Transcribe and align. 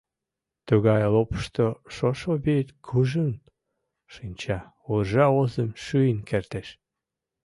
Тугай 0.67 1.01
лопышто 1.13 1.65
шошо 1.95 2.31
вӱд 2.45 2.67
кужун 2.87 3.33
шинча, 4.13 4.59
уржа 4.89 5.25
озым 5.41 5.69
шӱйын 5.83 6.19
кертеш. 6.29 6.67